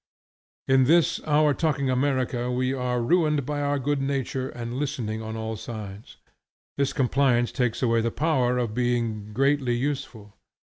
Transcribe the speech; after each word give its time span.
In 0.67 0.85
this 0.85 1.19
our 1.27 1.53
talking 1.53 1.91
America 1.91 2.49
we 2.49 2.73
are 2.73 3.03
ruined 3.03 3.45
by 3.45 3.61
our 3.61 3.77
good 3.77 4.01
nature 4.01 4.49
and 4.49 4.73
listening 4.73 5.21
on 5.21 5.37
all 5.37 5.55
sides. 5.55 6.17
This 6.75 6.91
compliance 6.91 7.51
takes 7.51 7.83
away 7.83 8.01
the 8.01 8.09
power 8.09 8.57
of 8.57 8.73
being 8.73 9.31
greatly 9.31 9.75
useful. 9.75 10.35